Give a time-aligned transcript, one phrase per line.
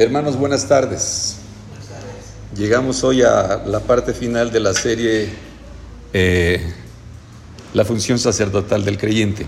[0.00, 1.36] Hermanos, buenas tardes.
[2.56, 5.28] Llegamos hoy a la parte final de la serie
[6.14, 6.72] eh,
[7.74, 9.44] La función sacerdotal del creyente.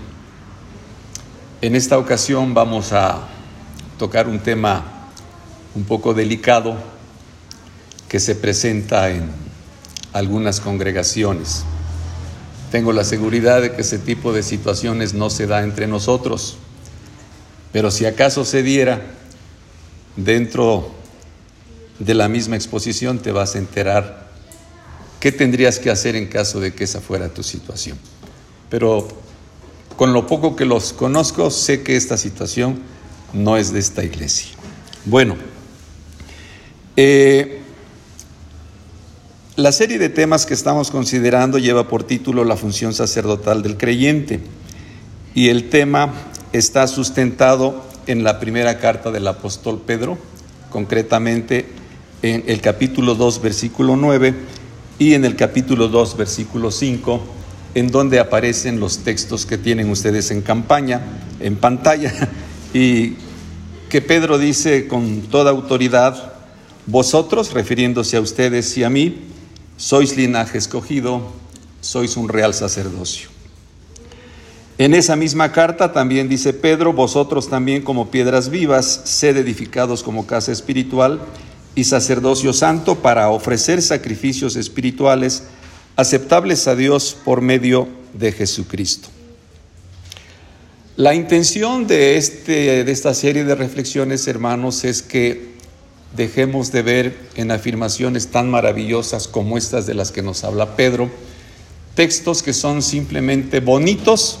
[1.59, 3.27] En esta ocasión vamos a
[3.97, 5.09] tocar un tema
[5.73, 6.75] un poco delicado
[8.07, 9.31] que se presenta en
[10.13, 11.63] algunas congregaciones.
[12.71, 16.57] Tengo la seguridad de que ese tipo de situaciones no se da entre nosotros,
[17.71, 19.01] pero si acaso se diera,
[20.15, 20.91] dentro
[21.99, 24.27] de la misma exposición te vas a enterar
[25.19, 27.97] qué tendrías que hacer en caso de que esa fuera tu situación.
[28.69, 29.07] Pero
[29.95, 32.79] con lo poco que los conozco, sé que esta situación
[33.31, 34.49] no es de esta iglesia.
[35.05, 35.35] Bueno,
[36.95, 37.61] eh,
[39.55, 44.41] la serie de temas que estamos considerando lleva por título La función sacerdotal del creyente
[45.35, 46.11] y el tema
[46.53, 50.17] está sustentado en la primera carta del apóstol Pedro,
[50.69, 51.65] concretamente
[52.21, 54.33] en el capítulo 2, versículo 9
[54.99, 57.21] y en el capítulo 2, versículo 5,
[57.75, 61.01] en donde aparecen los textos que tienen ustedes en campaña,
[61.39, 62.29] en pantalla,
[62.73, 63.15] y
[63.89, 66.33] que Pedro dice con toda autoridad,
[66.85, 69.27] vosotros, refiriéndose a ustedes y a mí,
[69.77, 71.21] sois linaje escogido,
[71.81, 73.32] sois un real sacerdocio.
[74.79, 80.25] En esa misma carta también dice Pedro, vosotros también como piedras vivas, sed edificados como
[80.25, 81.21] casa espiritual
[81.75, 85.43] y sacerdocio santo para ofrecer sacrificios espirituales
[85.95, 89.09] aceptables a Dios por medio de Jesucristo.
[90.95, 95.53] La intención de, este, de esta serie de reflexiones, hermanos, es que
[96.15, 101.09] dejemos de ver en afirmaciones tan maravillosas como estas de las que nos habla Pedro,
[101.95, 104.39] textos que son simplemente bonitos,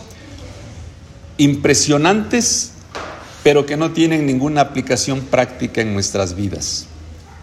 [1.37, 2.71] impresionantes,
[3.43, 6.87] pero que no tienen ninguna aplicación práctica en nuestras vidas.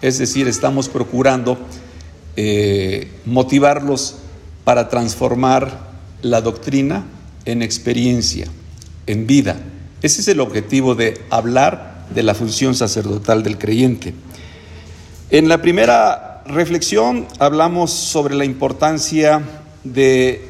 [0.01, 1.59] Es decir, estamos procurando
[2.37, 4.17] eh, motivarlos
[4.65, 5.91] para transformar
[6.23, 7.05] la doctrina
[7.45, 8.47] en experiencia,
[9.07, 9.57] en vida.
[10.03, 14.15] Ese es el objetivo de hablar de la función sacerdotal del creyente.
[15.31, 19.43] En la primera reflexión hablamos sobre la importancia
[19.85, 20.49] de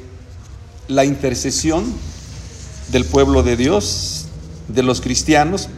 [0.88, 1.84] la intercesión
[2.90, 4.26] del pueblo de Dios,
[4.68, 5.68] de los cristianos,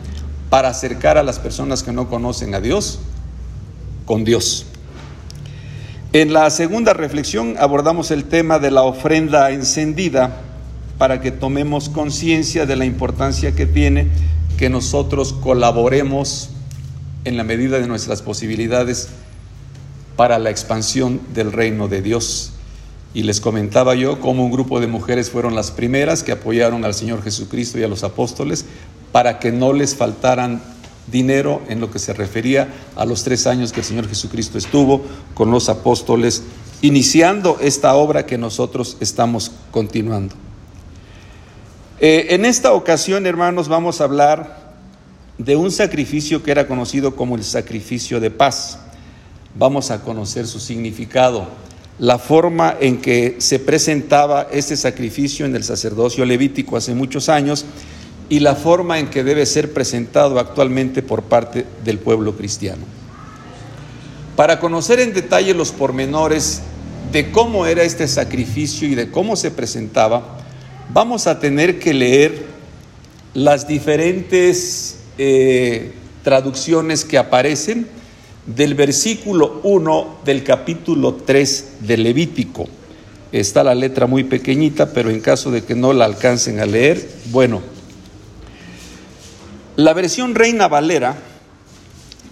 [0.50, 2.98] para acercar a las personas que no conocen a Dios
[4.04, 4.66] con Dios.
[6.12, 10.40] En la segunda reflexión abordamos el tema de la ofrenda encendida
[10.98, 14.08] para que tomemos conciencia de la importancia que tiene
[14.58, 16.50] que nosotros colaboremos
[17.24, 19.08] en la medida de nuestras posibilidades
[20.16, 22.52] para la expansión del reino de Dios
[23.14, 26.94] y les comentaba yo cómo un grupo de mujeres fueron las primeras que apoyaron al
[26.94, 28.64] Señor Jesucristo y a los apóstoles
[29.12, 30.62] para que no les faltaran
[31.10, 35.02] dinero en lo que se refería a los tres años que el Señor Jesucristo estuvo
[35.34, 36.42] con los apóstoles,
[36.80, 40.34] iniciando esta obra que nosotros estamos continuando.
[42.00, 44.72] Eh, en esta ocasión, hermanos, vamos a hablar
[45.38, 48.78] de un sacrificio que era conocido como el sacrificio de paz.
[49.54, 51.46] Vamos a conocer su significado
[51.98, 57.64] la forma en que se presentaba este sacrificio en el sacerdocio levítico hace muchos años
[58.28, 62.82] y la forma en que debe ser presentado actualmente por parte del pueblo cristiano.
[64.36, 66.62] Para conocer en detalle los pormenores
[67.12, 70.38] de cómo era este sacrificio y de cómo se presentaba,
[70.92, 72.46] vamos a tener que leer
[73.34, 75.92] las diferentes eh,
[76.24, 77.86] traducciones que aparecen
[78.46, 82.66] del versículo 1 del capítulo 3 de Levítico.
[83.30, 87.08] Está la letra muy pequeñita, pero en caso de que no la alcancen a leer,
[87.30, 87.62] bueno,
[89.76, 91.16] la versión Reina Valera,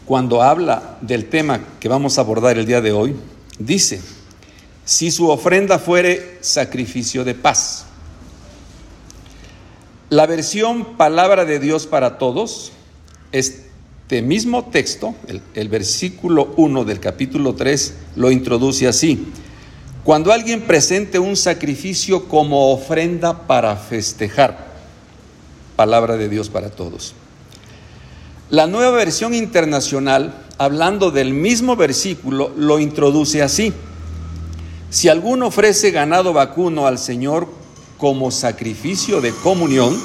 [0.05, 3.17] cuando habla del tema que vamos a abordar el día de hoy,
[3.59, 4.03] dice,
[4.85, 7.87] si su ofrenda fuere sacrificio de paz.
[10.11, 12.73] La versión Palabra de Dios para Todos
[13.31, 13.70] es
[14.11, 15.15] este mismo texto,
[15.55, 19.29] el, versículo 1 del capítulo 3, lo introduce así.
[20.03, 24.67] Cuando alguien presente un sacrificio como ofrenda para festejar,
[25.77, 27.15] palabra de Dios para todos.
[28.49, 33.73] La nueva versión internacional, hablando del mismo versículo, lo introduce así.
[34.91, 37.47] Si alguno ofrece ganado vacuno al Señor
[37.97, 39.97] como sacrificio de comunión,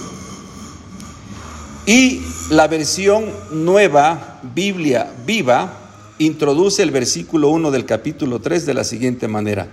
[1.85, 5.77] y la versión nueva, Biblia viva,
[6.17, 9.67] introduce el versículo 1 del capítulo 3 de la siguiente manera.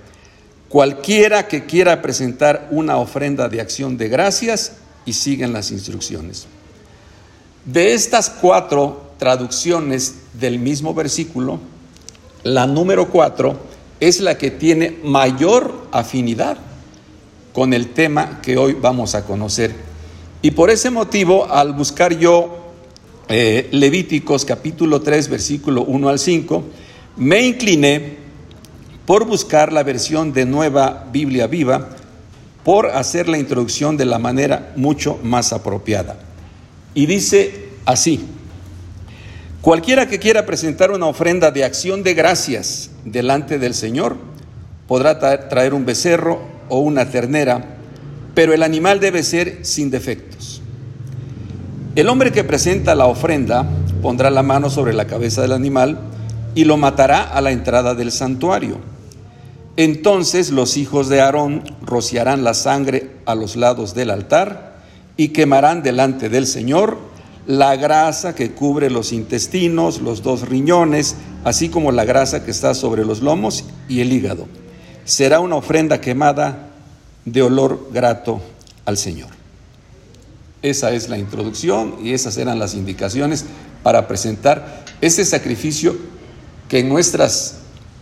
[0.69, 4.73] Cualquiera que quiera presentar una ofrenda de acción de gracias
[5.05, 6.47] y siguen las instrucciones.
[7.65, 11.61] De estas cuatro traducciones del mismo versículo,
[12.43, 13.57] la número 4
[14.01, 16.59] es la que tiene mayor afinidad
[17.53, 19.92] con el tema que hoy vamos a conocer.
[20.45, 22.73] Y por ese motivo, al buscar yo
[23.29, 26.65] eh, Levíticos capítulo 3, versículo 1 al 5,
[27.17, 28.17] me incliné
[29.07, 31.91] por buscar la versión de Nueva Biblia Viva,
[32.65, 36.19] por hacer la introducción de la manera mucho más apropiada.
[36.93, 38.25] Y dice así,
[39.61, 44.17] cualquiera que quiera presentar una ofrenda de acción de gracias delante del Señor,
[44.89, 47.72] podrá traer un becerro o una ternera,
[48.35, 50.63] pero el animal debe ser sin defectos.
[51.95, 53.69] El hombre que presenta la ofrenda
[54.01, 55.99] pondrá la mano sobre la cabeza del animal
[56.55, 58.79] y lo matará a la entrada del santuario.
[59.77, 64.77] Entonces los hijos de Aarón rociarán la sangre a los lados del altar
[65.17, 66.99] y quemarán delante del Señor
[67.47, 72.75] la grasa que cubre los intestinos, los dos riñones, así como la grasa que está
[72.75, 74.47] sobre los lomos y el hígado.
[75.05, 76.72] Será una ofrenda quemada
[77.25, 78.41] de olor grato
[78.85, 79.31] al Señor.
[80.63, 83.45] Esa es la introducción y esas eran las indicaciones
[83.83, 85.97] para presentar este sacrificio
[86.69, 87.57] que en nuestras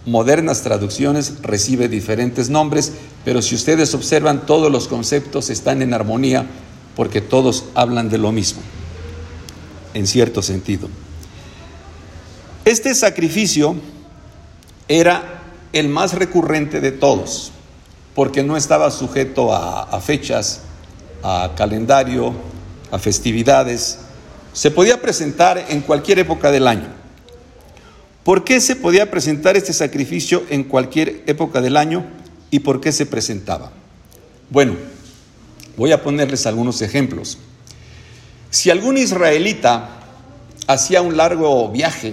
[0.07, 2.93] modernas traducciones recibe diferentes nombres,
[3.25, 6.47] pero si ustedes observan todos los conceptos están en armonía
[6.97, 8.61] porque todos hablan de lo mismo,
[9.95, 10.89] en cierto sentido.
[12.65, 13.75] Este sacrificio
[14.89, 17.53] era el más recurrente de todos,
[18.21, 20.61] porque no estaba sujeto a, fechas,
[21.23, 22.35] a calendario,
[22.91, 24.01] a festividades.
[24.53, 26.89] Se podía presentar en cualquier época del año.
[28.23, 32.05] ¿Por qué se podía presentar este sacrificio en cualquier época del año
[32.51, 33.73] y por qué se presentaba?
[34.51, 34.77] Bueno,
[35.79, 37.39] voy a ponerles algunos ejemplos.
[38.51, 39.97] Si algún israelita
[40.67, 42.13] hacía un largo viaje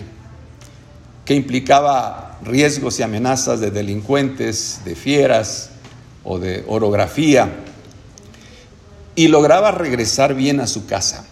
[1.25, 5.71] que implicaba riesgos y amenazas de delincuentes, de fieras
[6.29, 7.49] o de orografía,
[9.15, 11.25] y lograba regresar bien a su casa,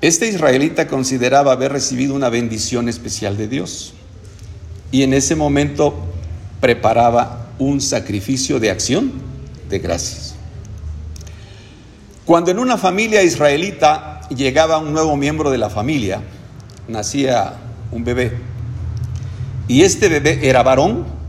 [0.00, 3.94] este israelita consideraba haber recibido una bendición especial de Dios
[4.90, 5.94] y en ese momento
[6.60, 9.12] preparaba un sacrificio de acción
[9.70, 10.34] de gracias.
[12.24, 16.20] Cuando en una familia israelita llegaba un nuevo miembro de la familia,
[16.88, 17.54] nacía
[17.92, 18.32] un bebé,
[19.68, 21.21] y este bebé era varón,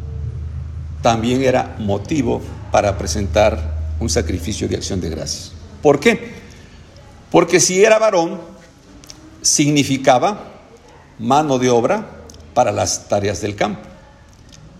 [1.03, 2.41] también era motivo
[2.71, 5.51] para presentar un sacrificio de acción de gracias.
[5.83, 6.31] ¿Por qué?
[7.29, 8.39] Porque si era varón,
[9.41, 10.53] significaba
[11.19, 12.07] mano de obra
[12.53, 13.81] para las tareas del campo,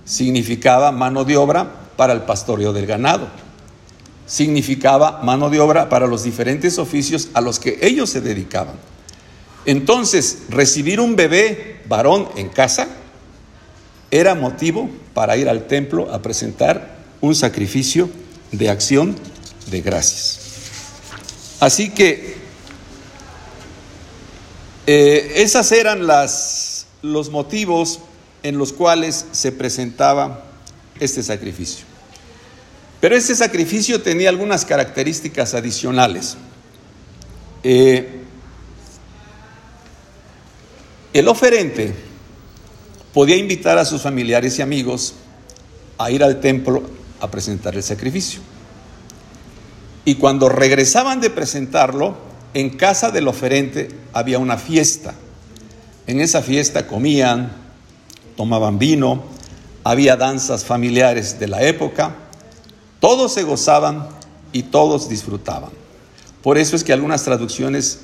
[0.06, 3.28] significaba mano de obra para el pastoreo del ganado,
[4.26, 8.76] significaba mano de obra para los diferentes oficios a los que ellos se dedicaban.
[9.66, 12.88] Entonces, recibir un bebé varón en casa
[14.14, 18.12] era motivo para ir al templo a presentar un sacrificio
[18.52, 19.16] de acción
[19.72, 20.40] de gracias.
[21.60, 22.36] Así que
[24.86, 28.02] eh, esas eran las, los motivos
[28.44, 30.46] en los cuales se presentaba
[31.00, 31.84] este sacrificio.
[33.02, 36.38] Pero este sacrificio tenía algunas características adicionales.
[37.64, 38.22] Eh,
[41.14, 42.13] el oferente
[43.14, 45.14] podía invitar a sus familiares y amigos
[45.98, 46.84] a ir al templo
[47.22, 48.42] a presentar el sacrificio.
[50.06, 52.18] Y cuando regresaban de presentarlo,
[52.54, 55.14] en casa del oferente había una fiesta.
[56.08, 57.52] En esa fiesta comían,
[58.36, 59.24] tomaban vino,
[59.84, 62.16] había danzas familiares de la época,
[63.00, 64.08] todos se gozaban
[64.52, 65.72] y todos disfrutaban.
[66.42, 68.00] Por eso es que algunas traducciones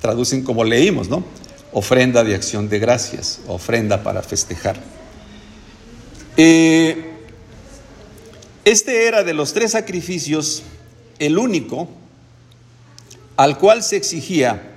[0.00, 1.24] traducen como leímos, ¿no?
[1.72, 4.76] Ofrenda de acción de gracias, ofrenda para festejar.
[6.36, 7.12] Eh,
[8.64, 10.62] este era de los tres sacrificios
[11.18, 11.88] el único
[13.36, 14.72] al cual se exigía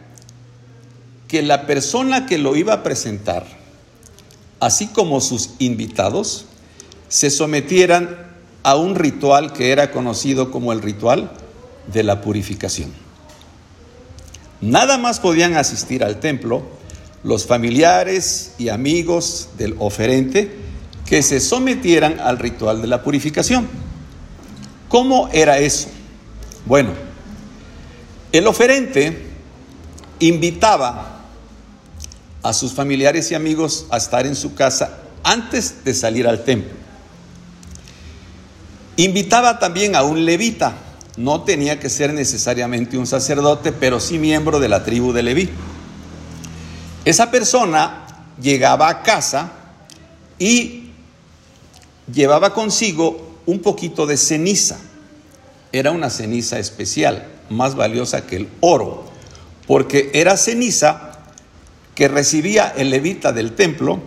[1.27, 3.45] que la persona que lo iba a presentar,
[4.59, 6.45] así como sus invitados,
[7.07, 8.29] se sometieran
[8.63, 11.31] a un ritual que era conocido como el ritual
[11.91, 12.91] de la purificación.
[14.61, 16.63] Nada más podían asistir al templo
[17.23, 20.55] los familiares y amigos del oferente
[21.05, 23.67] que se sometieran al ritual de la purificación.
[24.87, 25.87] ¿Cómo era eso?
[26.65, 26.91] Bueno,
[28.31, 29.25] el oferente
[30.19, 31.19] invitaba
[32.43, 36.71] a sus familiares y amigos a estar en su casa antes de salir al templo.
[38.97, 40.73] Invitaba también a un levita,
[41.17, 45.49] no tenía que ser necesariamente un sacerdote, pero sí miembro de la tribu de Leví.
[47.05, 48.05] Esa persona
[48.41, 49.51] llegaba a casa
[50.37, 50.91] y
[52.11, 54.77] llevaba consigo un poquito de ceniza.
[55.71, 59.05] Era una ceniza especial, más valiosa que el oro,
[59.67, 61.11] porque era ceniza
[61.95, 63.99] que recibía el levita del templo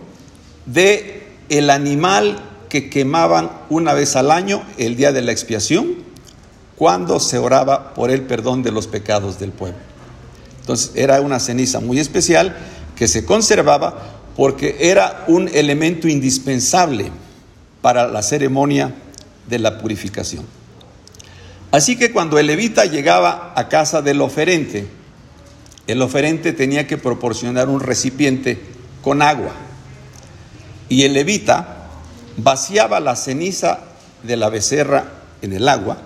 [0.65, 5.95] de el animal que quemaban una vez al año, el día de la expiación,
[6.75, 9.77] cuando se oraba por el perdón de los pecados del pueblo.
[10.61, 12.55] Entonces era una ceniza muy especial
[13.03, 13.97] que se conservaba
[14.37, 17.11] porque era un elemento indispensable
[17.81, 18.95] para la ceremonia
[19.49, 20.45] de la purificación.
[21.71, 24.87] Así que cuando el levita llegaba a casa del oferente,
[25.85, 28.61] el oferente tenía que proporcionar un recipiente
[29.01, 29.51] con agua
[30.87, 31.89] y el levita
[32.37, 33.79] vaciaba la ceniza
[34.23, 35.97] de la becerra en el agua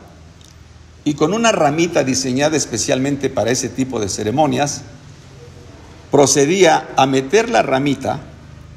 [1.04, 4.82] y con una ramita diseñada especialmente para ese tipo de ceremonias,
[6.12, 8.20] procedía a meter la ramita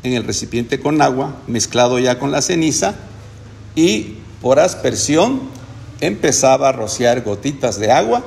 [0.02, 2.94] en el recipiente con agua, mezclado ya con la ceniza,
[3.74, 5.40] y por aspersión
[6.00, 8.24] empezaba a rociar gotitas de agua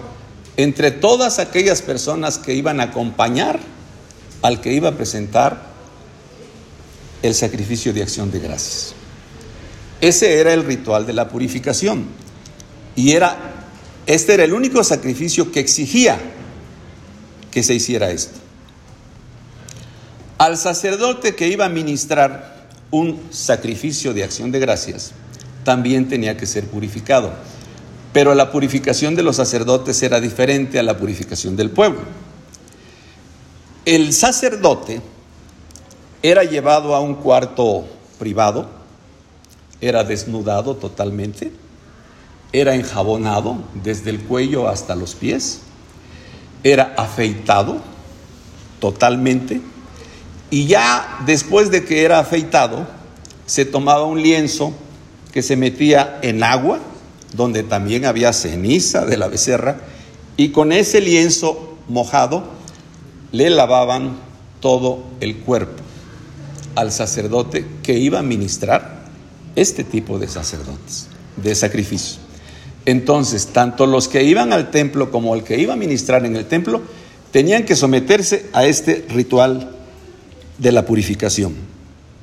[0.57, 3.59] entre todas aquellas personas que iban a acompañar
[4.41, 5.73] al que iba a presentar
[7.23, 8.93] el sacrificio de acción de gracias.
[10.01, 12.05] Ese era el ritual de la purificación.
[12.95, 13.37] Y era,
[14.05, 16.19] este era el único sacrificio que exigía
[17.49, 18.42] que se hiciera esto.
[20.43, 25.13] Al sacerdote que iba a ministrar un sacrificio de acción de gracias,
[25.63, 27.31] también tenía que ser purificado.
[28.11, 32.01] Pero la purificación de los sacerdotes era diferente a la purificación del pueblo.
[33.85, 35.01] El sacerdote
[36.21, 37.85] era llevado a un cuarto
[38.19, 38.69] privado,
[39.79, 41.53] era desnudado totalmente,
[42.51, 45.61] era enjabonado desde el cuello hasta los pies,
[46.65, 47.77] era afeitado
[48.81, 49.61] totalmente
[50.53, 52.85] y ya después de que era afeitado,
[53.47, 54.71] se tomaba un lienzo
[55.31, 56.77] que se metía en agua,
[57.33, 59.77] donde también había ceniza de la becerra,
[60.37, 62.43] y con ese lienzo mojado
[63.31, 64.15] le lavaban
[64.59, 65.81] todo el cuerpo
[66.75, 69.05] al sacerdote que iba a ministrar
[69.55, 72.19] este tipo de sacerdotes, de sacrificio.
[72.85, 76.45] Entonces, tanto los que iban al templo como el que iba a ministrar en el
[76.45, 76.83] templo
[77.31, 79.79] tenían que someterse a este ritual
[80.63, 81.53] de la purificación.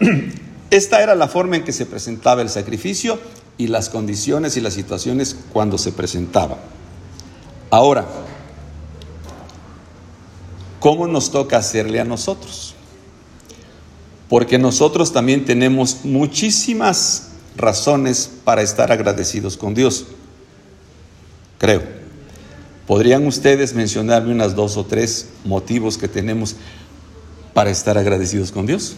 [0.70, 3.20] Esta era la forma en que se presentaba el sacrificio
[3.56, 6.58] y las condiciones y las situaciones cuando se presentaba.
[7.70, 8.06] Ahora,
[10.80, 12.74] ¿cómo nos toca hacerle a nosotros?
[14.30, 20.06] porque nosotros también tenemos muchísimas razones para estar agradecidos con Dios.
[21.58, 21.82] Creo.
[22.86, 26.54] ¿Podrían ustedes mencionarme unas dos o tres motivos que tenemos
[27.52, 28.96] para estar agradecidos con Dios?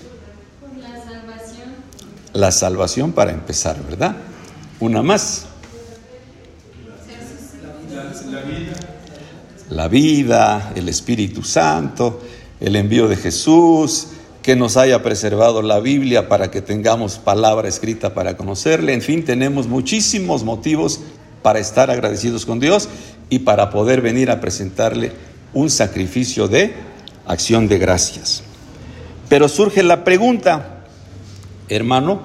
[0.80, 1.68] La salvación.
[2.32, 4.16] La salvación para empezar, ¿verdad?
[4.80, 5.46] Una más.
[8.30, 8.72] La vida.
[9.70, 12.20] La vida, el Espíritu Santo,
[12.60, 14.08] el envío de Jesús,
[14.42, 18.92] que nos haya preservado la Biblia para que tengamos palabra escrita para conocerle.
[18.92, 21.00] En fin, tenemos muchísimos motivos
[21.42, 22.88] para estar agradecidos con Dios
[23.30, 25.12] y para poder venir a presentarle
[25.54, 26.74] un sacrificio de
[27.26, 28.42] acción de gracias.
[29.28, 30.84] Pero surge la pregunta,
[31.68, 32.22] hermano,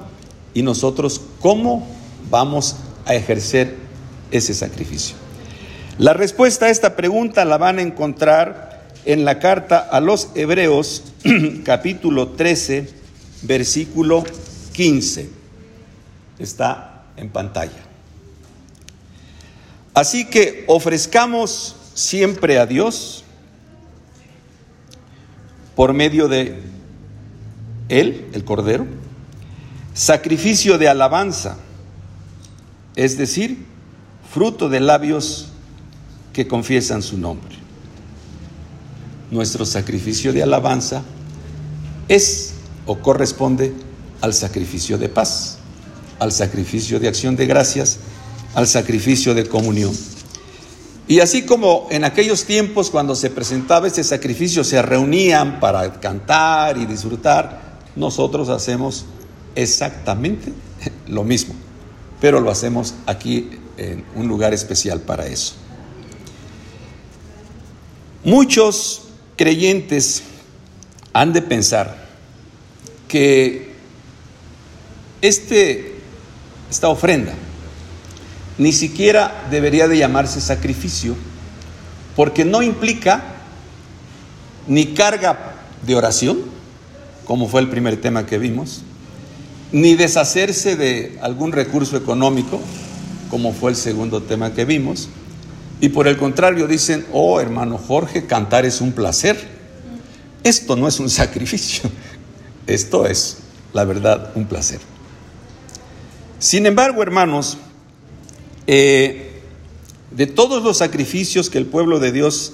[0.54, 1.88] ¿y nosotros cómo
[2.30, 2.76] vamos
[3.06, 3.76] a ejercer
[4.32, 5.16] ese sacrificio?
[5.98, 11.04] La respuesta a esta pregunta la van a encontrar en la carta a los Hebreos,
[11.64, 12.90] capítulo 13,
[13.44, 14.24] versículo
[14.74, 15.30] 15.
[16.40, 17.88] Está en pantalla.
[19.94, 23.24] Así que ofrezcamos siempre a Dios
[25.78, 26.60] por medio de
[27.88, 28.86] Él, el Cordero,
[29.94, 31.56] sacrificio de alabanza,
[32.98, 33.66] es decir,
[34.30, 35.48] fruto de labios
[36.34, 37.58] que confiesan su nombre
[39.32, 41.04] nuestro sacrificio de alabanza
[42.08, 42.54] es
[42.86, 43.74] o corresponde
[44.22, 45.58] al sacrificio de paz,
[46.20, 48.00] al sacrificio de acción de gracias,
[48.56, 49.94] al sacrificio de comunión.
[51.08, 56.78] Y así como en aquellos tiempos cuando se presentaba este sacrificio se reunían para cantar
[56.78, 59.06] y disfrutar, nosotros hacemos
[59.56, 60.52] exactamente
[61.08, 61.56] lo mismo,
[62.20, 65.56] pero lo hacemos aquí en un lugar especial para eso.
[68.26, 69.04] Muchos
[69.38, 70.24] creyentes
[71.14, 72.06] han de pensar
[73.08, 73.72] que
[75.22, 75.96] este,
[76.70, 77.34] esta ofrenda
[78.58, 81.16] ni siquiera debería de llamarse sacrificio
[82.16, 83.24] porque no implica
[84.68, 85.54] ni carga
[85.86, 86.40] de oración,
[87.26, 88.82] como fue el primer tema que vimos,
[89.72, 92.60] ni deshacerse de algún recurso económico,
[93.30, 95.10] como fue el segundo tema que vimos,
[95.80, 99.38] y por el contrario dicen, oh hermano Jorge, cantar es un placer.
[100.44, 101.90] Esto no es un sacrificio,
[102.66, 103.38] esto es,
[103.74, 104.80] la verdad, un placer.
[106.40, 107.58] Sin embargo, hermanos,
[108.68, 109.42] eh,
[110.12, 112.54] de todos los sacrificios que el pueblo de Dios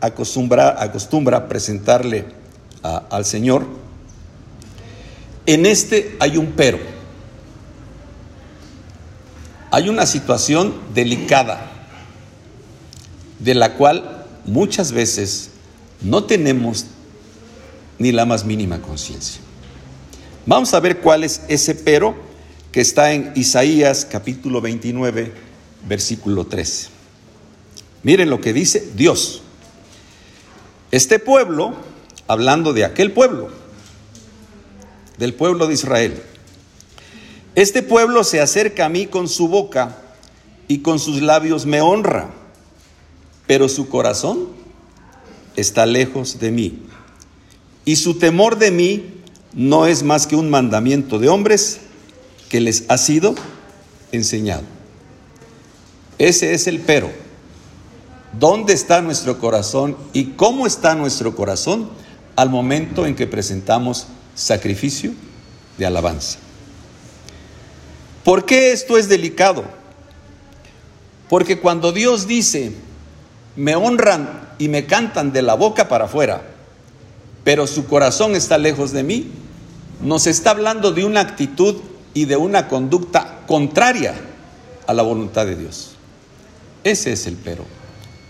[0.00, 2.26] acostumbra, acostumbra presentarle
[2.82, 3.64] al Señor,
[5.46, 6.78] en este hay un pero.
[9.70, 11.70] Hay una situación delicada
[13.38, 15.50] de la cual muchas veces
[16.02, 16.86] no tenemos
[17.98, 19.40] ni la más mínima conciencia.
[20.44, 22.14] Vamos a ver cuál es ese pero
[22.72, 25.32] que está en Isaías capítulo 29,
[25.88, 26.88] versículo 13.
[28.02, 29.42] Miren lo que dice Dios.
[30.90, 31.74] Este pueblo,
[32.26, 33.50] hablando de aquel pueblo,
[35.18, 36.22] del pueblo de Israel,
[37.54, 39.98] este pueblo se acerca a mí con su boca
[40.66, 42.30] y con sus labios me honra
[43.46, 44.48] pero su corazón
[45.56, 46.78] está lejos de mí.
[47.84, 49.04] Y su temor de mí
[49.52, 51.80] no es más que un mandamiento de hombres
[52.52, 53.34] que les ha sido
[54.12, 54.64] enseñado.
[56.18, 57.10] Ese es el pero.
[58.38, 61.88] ¿Dónde está nuestro corazón y cómo está nuestro corazón
[62.36, 65.14] al momento en que presentamos sacrificio
[65.78, 66.40] de alabanza?
[68.22, 69.64] ¿Por qué esto es delicado?
[71.30, 72.72] Porque cuando Dios dice,
[73.56, 76.42] me honran y me cantan de la boca para afuera,
[77.44, 79.30] pero su corazón está lejos de mí,
[80.02, 81.76] nos está hablando de una actitud
[82.14, 84.14] y de una conducta contraria
[84.86, 85.92] a la voluntad de Dios.
[86.84, 87.64] Ese es el pero.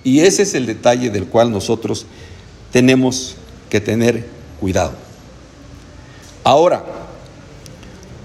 [0.05, 2.07] Y ese es el detalle del cual nosotros
[2.71, 3.37] tenemos
[3.71, 4.27] que tener
[4.61, 4.93] cuidado.
[6.45, 6.85] Ahora,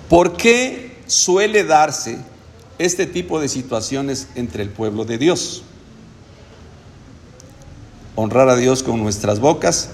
[0.09, 2.17] ¿por qué suele darse
[2.79, 5.63] este tipo de situaciones entre el pueblo de Dios?
[8.17, 9.89] honrar a Dios con nuestras bocas,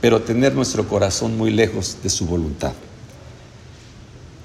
[0.00, 2.72] pero tener nuestro corazón muy lejos de su voluntad.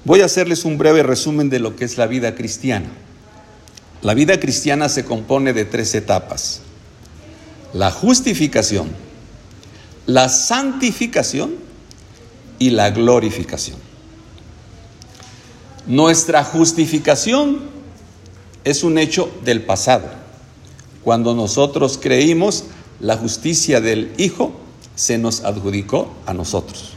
[0.04, 2.88] Voy a hacerles un breve resumen de lo que es la vida cristiana.
[4.02, 6.60] La vida cristiana se compone de tres etapas.
[7.72, 8.90] La justificación,
[10.06, 11.54] la santificación
[12.58, 13.78] y la glorificación.
[15.86, 17.60] Nuestra justificación
[18.64, 20.08] es un hecho del pasado,
[21.02, 22.64] cuando nosotros creímos
[23.00, 24.52] la justicia del Hijo
[24.94, 26.90] se nos adjudicó a nosotros.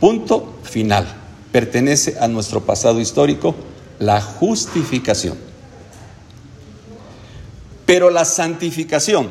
[0.00, 1.25] Punto final.
[1.56, 3.54] Pertenece a nuestro pasado histórico
[3.98, 5.38] la justificación.
[7.86, 9.30] Pero la santificación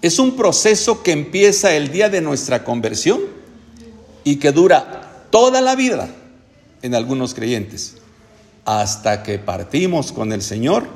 [0.00, 3.20] es un proceso que empieza el día de nuestra conversión
[4.24, 6.08] y que dura toda la vida
[6.80, 7.98] en algunos creyentes,
[8.64, 10.86] hasta que partimos con el Señor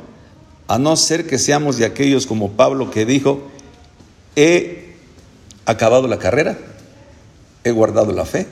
[0.67, 3.51] a no ser que seamos de aquellos como Pablo que dijo,
[4.35, 4.95] he
[5.67, 6.57] acabado la carrera,
[7.65, 8.47] he guardado la fe,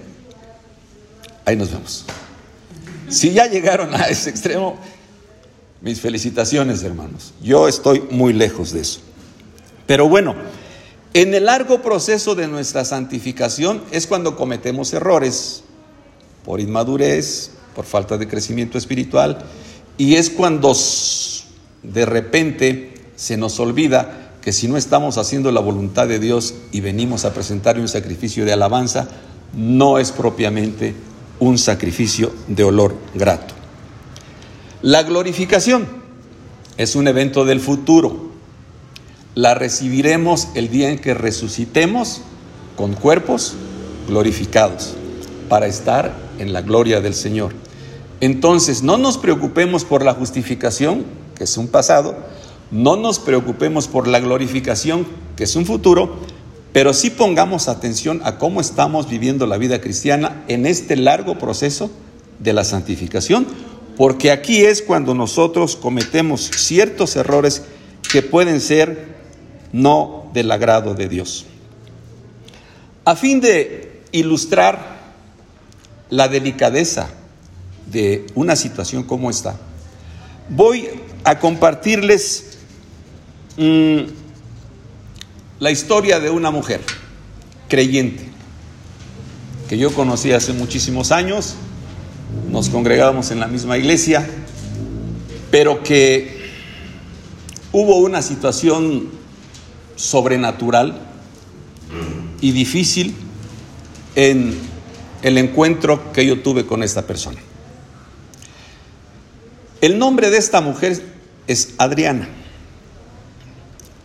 [1.48, 2.04] ahí nos vemos.
[3.08, 4.78] Si ya llegaron a ese extremo,
[5.80, 9.00] mis felicitaciones hermanos, yo estoy muy lejos de eso.
[9.86, 10.34] Pero bueno,
[11.14, 15.62] en el largo proceso de nuestra santificación es cuando cometemos errores
[16.44, 19.38] por inmadurez, por falta de crecimiento espiritual,
[19.96, 20.76] y es cuando
[21.82, 26.80] de repente se nos olvida que si no estamos haciendo la voluntad de Dios y
[26.80, 29.08] venimos a presentarle un sacrificio de alabanza,
[29.54, 30.94] no es propiamente
[31.40, 33.54] un sacrificio de olor grato.
[34.82, 35.86] La glorificación
[36.76, 38.28] es un evento del futuro.
[39.34, 42.22] La recibiremos el día en que resucitemos
[42.76, 43.54] con cuerpos
[44.06, 44.94] glorificados
[45.48, 47.52] para estar en la gloria del Señor.
[48.20, 51.04] Entonces, no nos preocupemos por la justificación,
[51.36, 52.16] que es un pasado,
[52.70, 56.16] no nos preocupemos por la glorificación, que es un futuro,
[56.78, 61.90] pero sí pongamos atención a cómo estamos viviendo la vida cristiana en este largo proceso
[62.38, 63.48] de la santificación,
[63.96, 67.64] porque aquí es cuando nosotros cometemos ciertos errores
[68.12, 69.08] que pueden ser
[69.72, 71.46] no del agrado de Dios.
[73.04, 75.00] A fin de ilustrar
[76.10, 77.08] la delicadeza
[77.90, 79.56] de una situación como esta,
[80.48, 80.88] voy
[81.24, 82.56] a compartirles
[85.60, 86.80] la historia de una mujer
[87.68, 88.28] creyente
[89.68, 91.56] que yo conocí hace muchísimos años,
[92.50, 94.26] nos congregábamos en la misma iglesia,
[95.50, 96.50] pero que
[97.72, 99.10] hubo una situación
[99.96, 100.98] sobrenatural
[102.40, 103.14] y difícil
[104.14, 104.56] en
[105.22, 107.40] el encuentro que yo tuve con esta persona.
[109.80, 111.02] El nombre de esta mujer
[111.46, 112.28] es Adriana.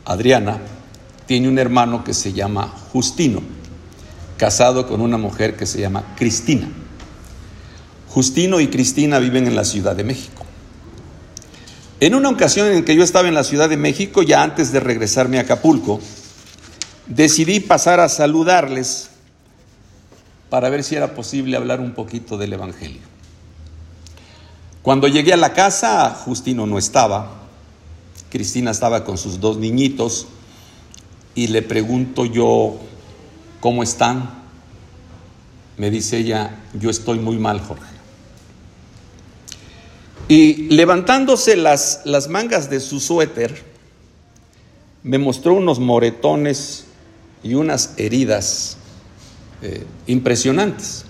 [0.06, 0.60] Adriana
[1.34, 3.42] tiene un hermano que se llama Justino,
[4.38, 6.70] casado con una mujer que se llama Cristina.
[8.10, 10.46] Justino y Cristina viven en la Ciudad de México.
[12.00, 14.80] En una ocasión en que yo estaba en la Ciudad de México, ya antes de
[14.80, 16.00] regresarme a Acapulco,
[17.08, 19.10] decidí pasar a saludarles
[20.52, 23.02] para ver si era posible hablar un poquito del Evangelio.
[24.84, 27.32] Cuando llegué a la casa, Justino no estaba,
[28.30, 30.28] Cristina estaba con sus dos niñitos
[31.36, 32.80] y le pregunto yo,
[33.60, 34.30] ¿cómo están?
[35.78, 37.94] Me dice ella, yo estoy muy mal, Jorge.
[40.28, 43.64] Y levantándose las, las mangas de su suéter,
[45.02, 46.86] me mostró unos moretones
[47.44, 48.78] y unas heridas
[49.62, 51.06] eh, impresionantes.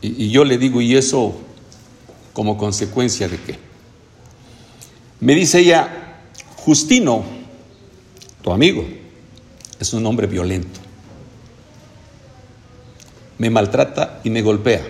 [0.00, 1.34] Y, y yo le digo, ¿y eso
[2.32, 3.58] como consecuencia de qué?
[5.18, 6.18] Me dice ella,
[6.56, 7.24] Justino,
[8.42, 8.86] tu amigo,
[9.78, 10.80] es un hombre violento.
[13.38, 14.86] Me maltrata y me golpea.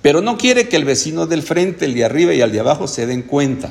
[0.00, 2.88] Pero no quiere que el vecino del frente, el de arriba y el de abajo
[2.88, 3.70] se den cuenta.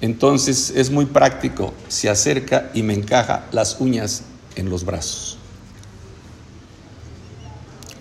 [0.00, 4.22] Entonces es muy práctico, se acerca y me encaja las uñas
[4.54, 5.38] en los brazos.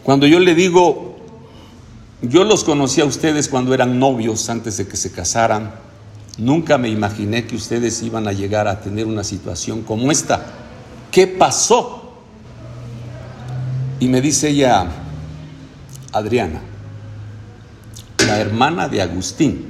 [0.03, 1.17] Cuando yo le digo,
[2.21, 5.73] yo los conocí a ustedes cuando eran novios antes de que se casaran,
[6.37, 10.45] nunca me imaginé que ustedes iban a llegar a tener una situación como esta.
[11.11, 12.13] ¿Qué pasó?
[13.99, 14.87] Y me dice ella,
[16.11, 16.61] Adriana,
[18.25, 19.65] la hermana de Agustín,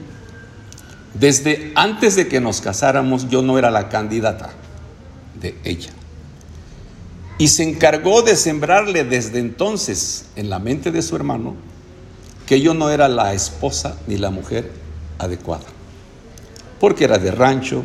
[1.13, 4.49] desde antes de que nos casáramos yo no era la candidata
[5.39, 5.91] de ella.
[7.37, 11.55] Y se encargó de sembrarle desde entonces en la mente de su hermano
[12.47, 14.71] que yo no era la esposa ni la mujer
[15.19, 15.76] adecuada.
[16.79, 17.83] Porque era de rancho,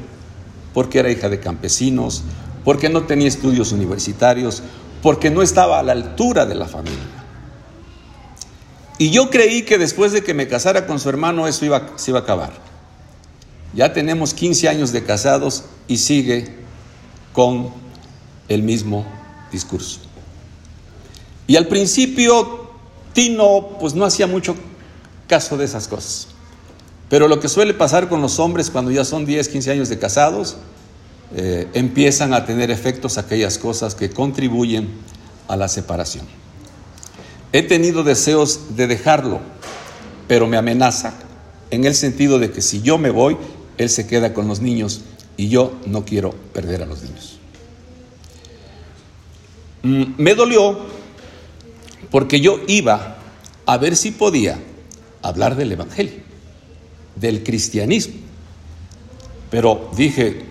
[0.74, 2.22] porque era hija de campesinos,
[2.64, 4.62] porque no tenía estudios universitarios,
[5.02, 6.98] porque no estaba a la altura de la familia.
[8.98, 12.10] Y yo creí que después de que me casara con su hermano eso iba, se
[12.10, 12.52] iba a acabar.
[13.74, 16.54] Ya tenemos 15 años de casados y sigue
[17.32, 17.70] con
[18.48, 19.06] el mismo
[19.50, 20.00] discurso.
[21.46, 22.70] Y al principio
[23.12, 24.54] Tino pues no hacía mucho
[25.26, 26.28] caso de esas cosas.
[27.12, 29.98] Pero lo que suele pasar con los hombres cuando ya son 10, 15 años de
[29.98, 30.56] casados,
[31.34, 34.88] eh, empiezan a tener efectos aquellas cosas que contribuyen
[35.46, 36.24] a la separación.
[37.52, 39.40] He tenido deseos de dejarlo,
[40.26, 41.12] pero me amenaza
[41.70, 43.36] en el sentido de que si yo me voy,
[43.76, 45.02] él se queda con los niños
[45.36, 47.38] y yo no quiero perder a los niños.
[49.82, 50.78] Mm, me dolió
[52.10, 53.18] porque yo iba
[53.66, 54.58] a ver si podía
[55.20, 56.31] hablar del Evangelio,
[57.16, 58.14] del cristianismo.
[59.50, 60.44] Pero dije,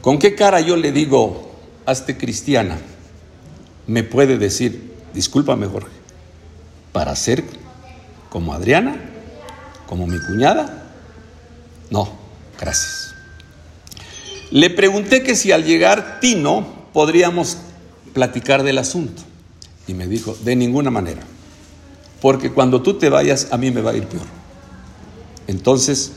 [0.00, 1.52] ¿con qué cara yo le digo,
[1.86, 2.78] hazte cristiana?
[3.86, 5.90] Me puede decir, discúlpame Jorge,
[6.92, 7.44] para ser
[8.30, 8.96] como Adriana,
[9.86, 10.90] como mi cuñada.
[11.90, 12.10] No,
[12.58, 13.14] gracias.
[14.50, 17.58] Le pregunté que si al llegar Tino podríamos
[18.14, 19.22] platicar del asunto.
[19.86, 21.22] Y me dijo, de ninguna manera,
[22.20, 24.37] porque cuando tú te vayas a mí me va a ir peor.
[25.48, 26.12] Entonces,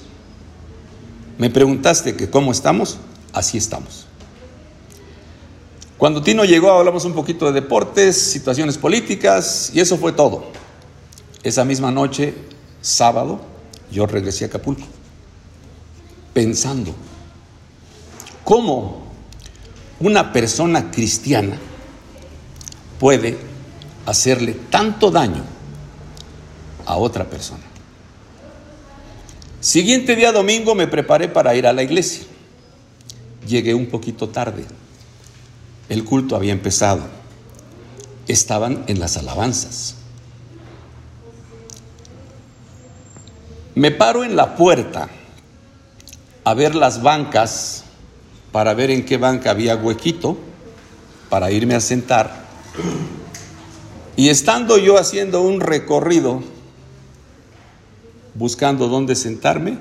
[1.39, 2.97] me preguntaste que cómo estamos,
[3.33, 4.05] así estamos.
[5.97, 10.45] Cuando Tino llegó hablamos un poquito de deportes, situaciones políticas y eso fue todo.
[11.43, 12.35] Esa misma noche,
[12.81, 13.39] sábado,
[13.89, 14.83] yo regresé a Acapulco,
[16.33, 16.93] pensando
[18.43, 19.03] cómo
[19.99, 21.57] una persona cristiana
[22.99, 23.37] puede
[24.05, 25.43] hacerle tanto daño
[26.85, 27.70] a otra persona.
[29.61, 32.25] Siguiente día domingo me preparé para ir a la iglesia.
[33.47, 34.65] Llegué un poquito tarde.
[35.87, 37.03] El culto había empezado.
[38.27, 39.95] Estaban en las alabanzas.
[43.75, 45.07] Me paro en la puerta
[46.43, 47.85] a ver las bancas
[48.51, 50.37] para ver en qué banca había huequito
[51.29, 52.41] para irme a sentar
[54.15, 56.43] y estando yo haciendo un recorrido,
[58.33, 59.77] buscando dónde sentarme,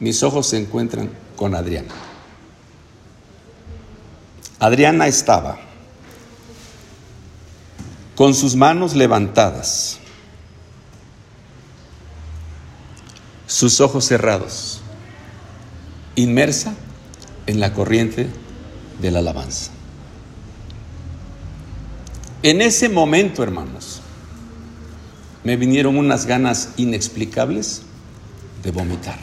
[0.00, 1.94] mis ojos se encuentran con Adriana.
[4.58, 5.58] Adriana estaba
[8.14, 9.98] con sus manos levantadas,
[13.46, 14.80] sus ojos cerrados,
[16.14, 16.74] inmersa
[17.46, 18.28] en la corriente
[19.00, 19.70] de la alabanza.
[22.42, 24.00] En ese momento, hermanos,
[25.46, 27.82] me vinieron unas ganas inexplicables
[28.64, 29.16] de vomitar,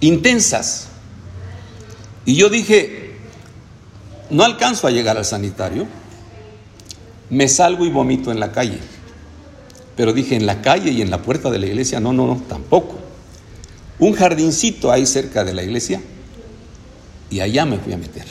[0.00, 0.88] intensas.
[2.24, 3.12] Y yo dije,
[4.28, 5.86] no alcanzo a llegar al sanitario,
[7.30, 8.80] me salgo y vomito en la calle.
[9.96, 12.42] Pero dije, en la calle y en la puerta de la iglesia, no, no, no,
[12.48, 12.98] tampoco.
[14.00, 16.00] Un jardincito ahí cerca de la iglesia
[17.30, 18.26] y allá me fui a meter.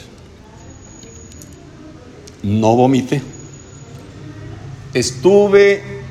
[2.42, 3.22] No vomité.
[4.92, 6.01] Estuve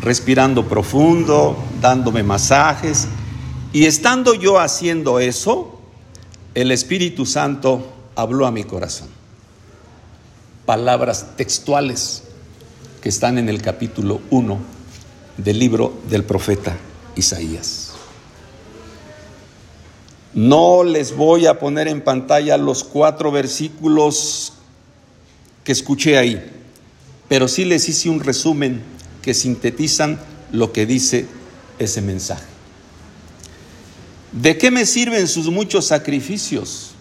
[0.00, 3.08] respirando profundo, dándome masajes
[3.72, 5.80] y estando yo haciendo eso,
[6.54, 9.08] el Espíritu Santo habló a mi corazón.
[10.64, 12.24] Palabras textuales
[13.02, 14.58] que están en el capítulo 1
[15.36, 16.76] del libro del profeta
[17.16, 17.92] Isaías.
[20.34, 24.52] No les voy a poner en pantalla los cuatro versículos
[25.64, 26.50] que escuché ahí,
[27.28, 28.82] pero sí les hice un resumen
[29.28, 30.18] que sintetizan
[30.52, 31.26] lo que dice
[31.78, 32.46] ese mensaje.
[34.32, 36.92] ¿De qué me sirven sus muchos sacrificios?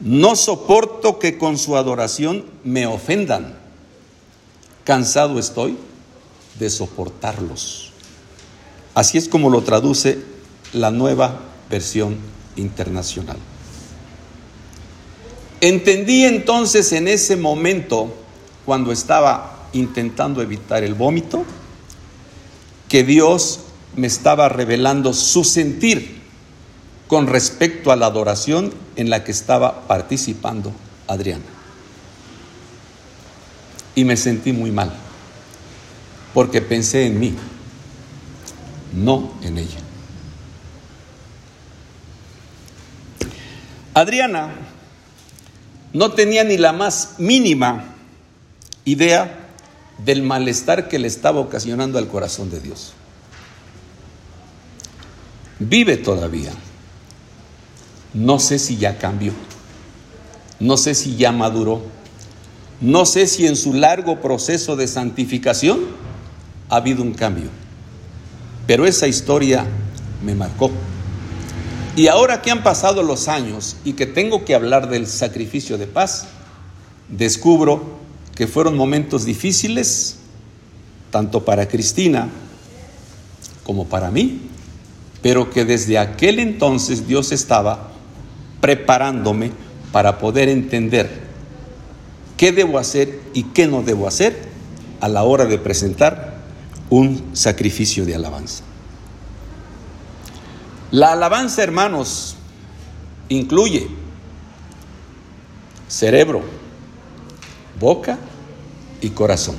[0.00, 3.54] No soporto que con su adoración me ofendan.
[4.84, 5.78] Cansado estoy
[6.58, 7.92] de soportarlos.
[8.92, 10.18] Así es como lo traduce
[10.74, 11.40] la nueva
[11.70, 12.18] versión
[12.56, 13.38] internacional.
[15.62, 18.12] Entendí entonces en ese momento,
[18.66, 21.44] cuando estaba intentando evitar el vómito,
[22.88, 23.60] que Dios
[23.96, 26.18] me estaba revelando su sentir
[27.06, 30.72] con respecto a la adoración en la que estaba participando
[31.06, 31.44] Adriana.
[33.94, 34.92] Y me sentí muy mal,
[36.34, 37.34] porque pensé en mí,
[38.92, 39.78] no en ella.
[43.94, 44.54] Adriana
[45.92, 47.84] no tenía ni la más mínima
[48.84, 49.47] idea
[50.04, 52.92] del malestar que le estaba ocasionando al corazón de Dios.
[55.58, 56.52] Vive todavía.
[58.14, 59.32] No sé si ya cambió.
[60.60, 61.82] No sé si ya maduró.
[62.80, 65.80] No sé si en su largo proceso de santificación
[66.68, 67.50] ha habido un cambio.
[68.66, 69.66] Pero esa historia
[70.24, 70.70] me marcó.
[71.96, 75.88] Y ahora que han pasado los años y que tengo que hablar del sacrificio de
[75.88, 76.28] paz,
[77.08, 77.98] descubro
[78.38, 80.18] que fueron momentos difíciles,
[81.10, 82.28] tanto para Cristina
[83.64, 84.42] como para mí,
[85.20, 87.90] pero que desde aquel entonces Dios estaba
[88.60, 89.50] preparándome
[89.90, 91.10] para poder entender
[92.36, 94.40] qué debo hacer y qué no debo hacer
[95.00, 96.38] a la hora de presentar
[96.90, 98.62] un sacrificio de alabanza.
[100.92, 102.36] La alabanza, hermanos,
[103.28, 103.88] incluye
[105.88, 106.67] cerebro,
[107.78, 108.18] boca
[109.00, 109.56] y corazón.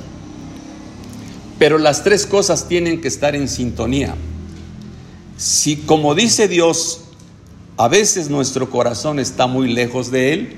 [1.58, 4.14] Pero las tres cosas tienen que estar en sintonía.
[5.36, 7.02] Si, como dice Dios,
[7.76, 10.56] a veces nuestro corazón está muy lejos de Él,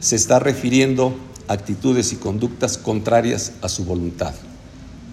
[0.00, 1.14] se está refiriendo
[1.48, 4.34] a actitudes y conductas contrarias a su voluntad.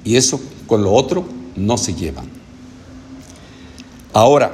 [0.03, 1.25] Y eso con lo otro
[1.55, 2.29] no se llevan.
[4.13, 4.53] Ahora,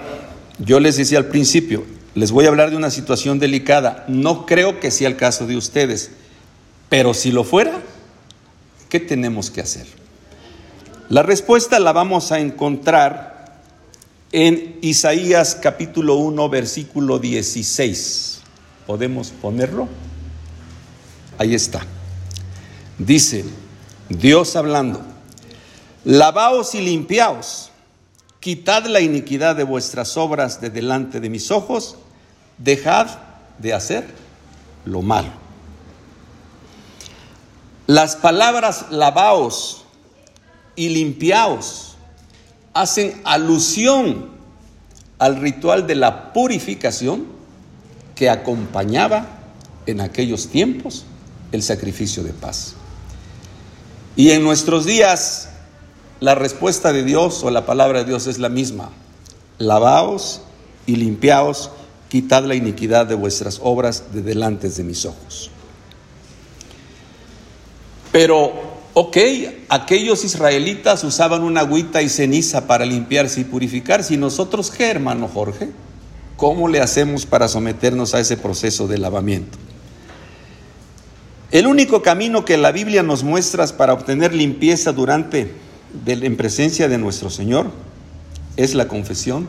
[0.60, 4.06] yo les decía al principio, les voy a hablar de una situación delicada.
[4.08, 6.12] No creo que sea el caso de ustedes,
[6.90, 7.82] pero si lo fuera,
[8.90, 9.88] ¿qué tenemos que hacer?
[11.10, 13.62] La respuesta la vamos a encontrar
[14.32, 18.42] en Isaías capítulo 1, versículo 16.
[18.88, 19.88] ¿Podemos ponerlo?
[21.38, 21.82] Ahí está.
[22.98, 23.46] Dice
[24.10, 25.02] Dios hablando,
[26.04, 27.72] lavaos y limpiaos
[28.46, 31.96] Quitad la iniquidad de vuestras obras de delante de mis ojos,
[32.60, 33.08] dejad
[33.58, 34.06] de hacer
[34.86, 35.32] lo malo.
[37.88, 39.84] Las palabras lavaos
[40.76, 41.96] y limpiaos
[42.74, 44.30] hacen alusión
[45.20, 47.26] al ritual de la purificación
[48.16, 49.28] que acompañaba
[49.86, 51.06] en aquellos tiempos
[51.52, 52.74] el sacrificio de paz.
[54.16, 55.50] Y en nuestros días
[56.20, 58.90] la respuesta de Dios o la palabra de Dios es la misma.
[59.60, 60.42] Lavaos
[60.88, 61.70] y limpiaos,
[62.10, 65.52] quitad la iniquidad de vuestras obras de delante de mis ojos.
[68.16, 68.54] Pero,
[68.94, 69.18] ok,
[69.68, 74.14] aquellos israelitas usaban una agüita y ceniza para limpiarse y purificarse.
[74.14, 75.72] ¿Y nosotros qué, hermano Jorge?
[76.38, 79.58] ¿Cómo le hacemos para someternos a ese proceso de lavamiento?
[81.52, 85.52] El único camino que la Biblia nos muestra para obtener limpieza durante
[86.06, 87.66] en presencia de nuestro Señor
[88.56, 89.46] es la confesión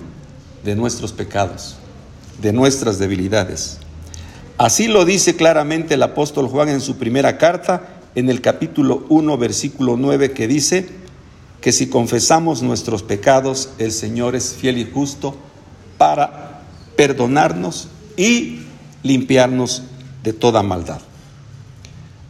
[0.64, 1.76] de nuestros pecados,
[2.42, 3.78] de nuestras debilidades.
[4.58, 9.38] Así lo dice claramente el apóstol Juan en su primera carta, en el capítulo 1,
[9.38, 10.88] versículo 9, que dice
[11.60, 15.36] que si confesamos nuestros pecados, el Señor es fiel y justo
[15.98, 16.62] para
[16.96, 18.60] perdonarnos y
[19.02, 19.82] limpiarnos
[20.24, 21.00] de toda maldad.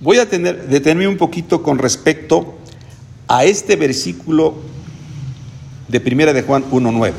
[0.01, 2.57] Voy a tener, detenerme un poquito con respecto
[3.29, 4.55] a este versículo
[5.87, 7.13] de Primera de Juan 1.9.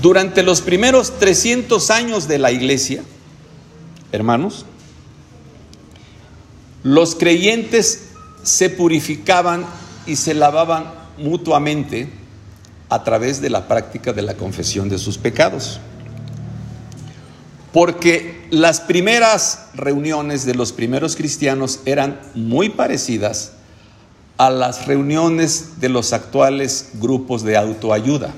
[0.00, 3.02] Durante los primeros 300 años de la iglesia,
[4.10, 4.64] hermanos,
[6.82, 8.08] los creyentes
[8.42, 9.64] se purificaban
[10.06, 12.08] y se lavaban mutuamente
[12.88, 15.80] a través de la práctica de la confesión de sus pecados.
[17.72, 23.52] Porque las primeras reuniones de los primeros cristianos eran muy parecidas
[24.36, 28.34] a las reuniones de los actuales grupos de autoayuda,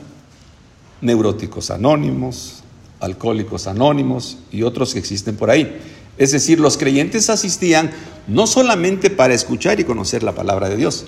[1.00, 2.62] neuróticos anónimos,
[3.00, 5.80] alcohólicos anónimos y otros que existen por ahí.
[6.18, 7.90] Es decir, los creyentes asistían
[8.26, 11.06] no solamente para escuchar y conocer la palabra de Dios,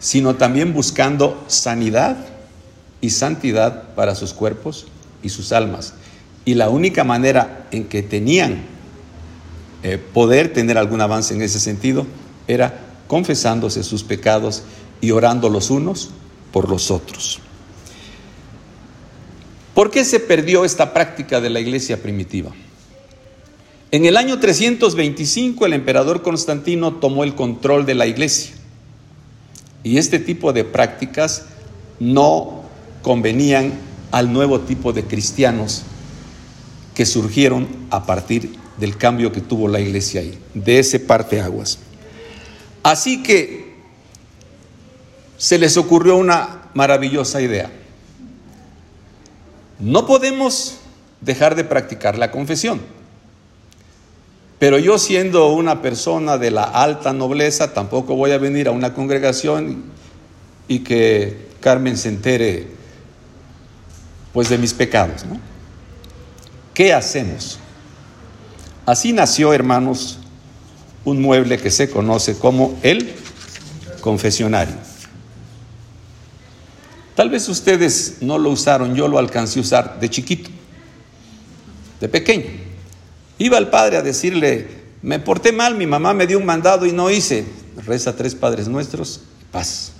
[0.00, 2.16] sino también buscando sanidad
[3.00, 4.86] y santidad para sus cuerpos
[5.22, 5.94] y sus almas.
[6.44, 8.62] Y la única manera en que tenían
[9.82, 12.06] eh, poder tener algún avance en ese sentido
[12.48, 14.62] era confesándose sus pecados
[15.00, 16.10] y orando los unos
[16.52, 17.40] por los otros.
[19.74, 22.50] ¿Por qué se perdió esta práctica de la iglesia primitiva?
[23.90, 28.54] En el año 325 el emperador Constantino tomó el control de la iglesia
[29.82, 31.46] y este tipo de prácticas
[31.98, 32.64] no
[33.00, 33.72] convenían
[34.10, 35.84] al nuevo tipo de cristianos
[36.94, 41.78] que surgieron a partir del cambio que tuvo la iglesia ahí, de ese parte aguas.
[42.82, 43.74] Así que
[45.38, 47.70] se les ocurrió una maravillosa idea.
[49.78, 50.76] No podemos
[51.22, 52.97] dejar de practicar la confesión
[54.58, 58.92] pero yo siendo una persona de la alta nobleza, tampoco voy a venir a una
[58.92, 59.84] congregación
[60.66, 62.66] y que Carmen se entere
[64.32, 65.40] pues de mis pecados, ¿no?
[66.74, 67.58] ¿Qué hacemos?
[68.84, 70.18] Así nació, hermanos,
[71.04, 73.14] un mueble que se conoce como el
[74.00, 74.74] confesionario.
[77.14, 80.50] Tal vez ustedes no lo usaron, yo lo alcancé a usar de chiquito,
[82.00, 82.67] de pequeño.
[83.38, 84.66] Iba el padre a decirle,
[85.02, 87.46] me porté mal, mi mamá me dio un mandado y no hice.
[87.86, 89.20] Reza tres padres nuestros,
[89.52, 89.92] paz.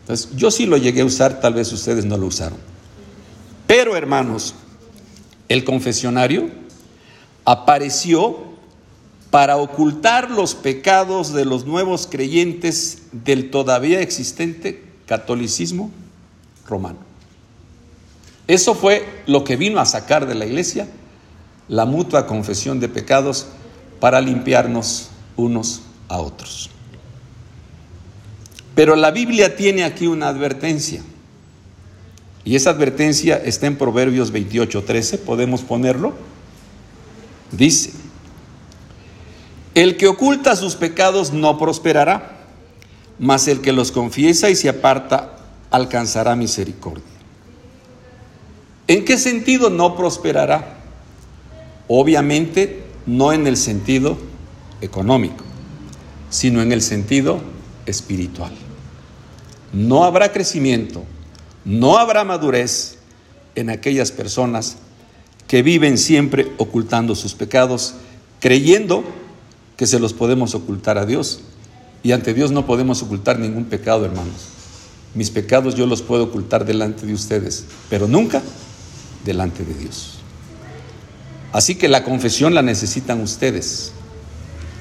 [0.00, 2.58] Entonces, yo sí lo llegué a usar, tal vez ustedes no lo usaron.
[3.66, 4.54] Pero hermanos,
[5.50, 6.48] el confesionario
[7.44, 8.48] apareció
[9.30, 15.90] para ocultar los pecados de los nuevos creyentes del todavía existente catolicismo
[16.66, 16.98] romano.
[18.46, 20.88] Eso fue lo que vino a sacar de la iglesia
[21.68, 23.46] la mutua confesión de pecados
[24.00, 26.70] para limpiarnos unos a otros.
[28.74, 31.02] Pero la Biblia tiene aquí una advertencia.
[32.44, 35.18] Y esa advertencia está en Proverbios 28, 13.
[35.18, 36.14] ¿Podemos ponerlo?
[37.50, 37.92] Dice,
[39.74, 42.36] el que oculta sus pecados no prosperará,
[43.18, 45.36] mas el que los confiesa y se aparta
[45.70, 47.04] alcanzará misericordia.
[48.86, 50.77] ¿En qué sentido no prosperará?
[51.88, 54.18] Obviamente no en el sentido
[54.80, 55.44] económico,
[56.30, 57.40] sino en el sentido
[57.86, 58.52] espiritual.
[59.72, 61.04] No habrá crecimiento,
[61.64, 62.98] no habrá madurez
[63.54, 64.76] en aquellas personas
[65.46, 67.94] que viven siempre ocultando sus pecados,
[68.38, 69.02] creyendo
[69.76, 71.40] que se los podemos ocultar a Dios.
[72.02, 74.48] Y ante Dios no podemos ocultar ningún pecado, hermanos.
[75.14, 78.42] Mis pecados yo los puedo ocultar delante de ustedes, pero nunca
[79.24, 80.17] delante de Dios.
[81.52, 83.92] Así que la confesión la necesitan ustedes.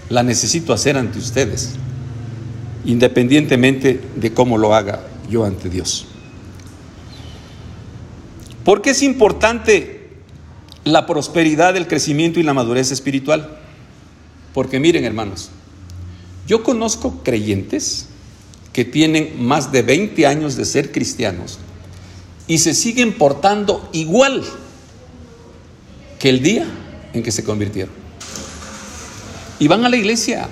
[0.10, 1.73] La necesito hacer ante ustedes,
[2.86, 6.06] independientemente de cómo lo haga yo ante Dios.
[8.63, 10.09] ¿Por qué es importante
[10.86, 13.59] la prosperidad, el crecimiento y la madurez espiritual?
[14.53, 15.49] Porque miren hermanos,
[16.47, 18.07] yo conozco creyentes
[18.72, 21.59] que tienen más de 20 años de ser cristianos
[22.47, 24.43] y se siguen portando igual
[26.20, 26.65] que el día
[27.13, 27.93] en que se convirtieron.
[29.59, 30.47] Y van a la iglesia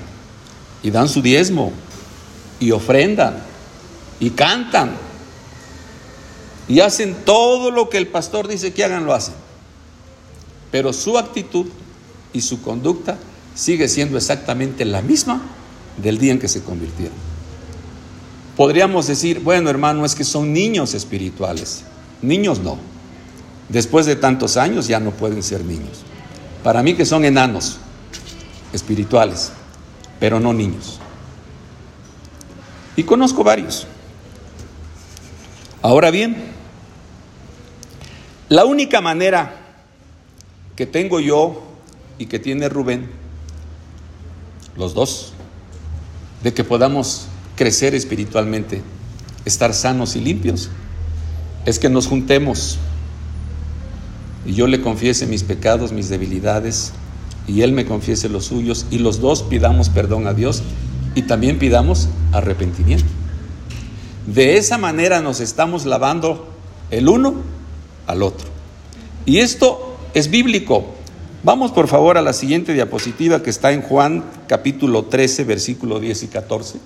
[0.82, 1.72] y dan su diezmo
[2.60, 3.44] y ofrendan
[4.20, 4.92] y cantan
[6.68, 9.36] y hacen todo lo que el pastor dice que hagan, lo hacen.
[10.72, 11.68] Pero su actitud
[12.34, 13.18] y su conducta
[13.54, 15.42] sigue siendo exactamente la misma
[16.02, 17.16] del día en que se convirtieron.
[18.58, 21.84] Podríamos decir, bueno hermano, es que son niños espirituales.
[22.22, 22.78] Niños no.
[23.70, 26.04] Después de tantos años ya no pueden ser niños.
[26.64, 27.78] Para mí que son enanos
[28.74, 29.52] espirituales.
[30.20, 31.00] pero no niños.
[32.96, 33.86] Y conozco varios.
[35.82, 36.38] Ahora bien,
[38.48, 39.58] la única manera
[40.76, 41.64] que tengo yo
[42.18, 43.10] y que tiene Rubén,
[44.78, 45.34] los dos,
[46.42, 48.82] de que podamos crecer espiritualmente,
[49.44, 50.70] estar sanos y limpios,
[51.66, 52.78] es que nos juntemos
[54.46, 56.94] y yo le confiese mis pecados, mis debilidades,
[57.48, 60.64] y él me confiese los suyos, y los dos pidamos perdón a Dios
[61.16, 63.06] y también pidamos arrepentimiento.
[64.28, 66.50] De esa manera nos estamos lavando
[66.92, 67.36] el uno
[68.08, 68.48] al otro.
[69.26, 70.94] Y esto es bíblico.
[71.44, 76.24] Vamos por favor a la siguiente diapositiva que está en Juan capítulo 13, versículo 10
[76.24, 76.80] y 14.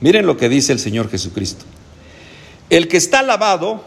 [0.00, 1.64] Miren lo que dice el Señor Jesucristo.
[2.70, 3.84] El que está lavado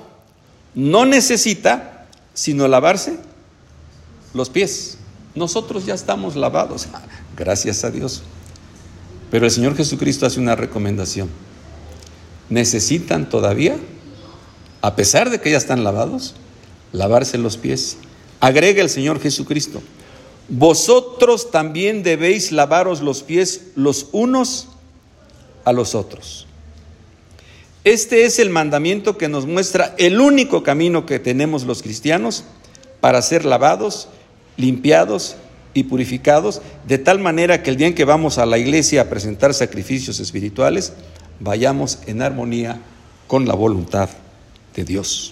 [0.75, 1.96] no necesita
[2.37, 3.17] sino lavarse
[4.35, 4.99] los pies.
[5.33, 6.87] Nosotros ya estamos lavados,
[7.35, 8.21] gracias a Dios.
[9.31, 11.29] Pero el Señor Jesucristo hace una recomendación.
[12.51, 13.75] ¿Necesitan todavía,
[14.83, 16.35] a pesar de que ya están lavados,
[16.91, 17.97] lavarse los pies?
[18.39, 19.81] Agrega el Señor Jesucristo.
[20.47, 24.67] Vosotros también debéis lavaros los pies los unos
[25.65, 26.46] a los otros.
[27.87, 32.43] Este es el mandamiento que nos muestra el único camino que tenemos los cristianos
[32.99, 34.09] para ser lavados,
[34.57, 35.37] limpiados
[35.73, 39.09] y purificados, de tal manera que el día en que vamos a la iglesia a
[39.09, 40.91] presentar sacrificios espirituales,
[41.39, 42.81] vayamos en armonía
[43.25, 44.09] con la voluntad
[44.75, 45.31] de Dios.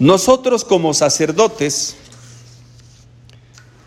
[0.00, 1.94] Nosotros como sacerdotes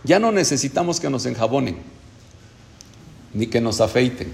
[0.05, 1.75] ya no necesitamos que nos enjabonen
[3.33, 4.31] ni que nos afeiten,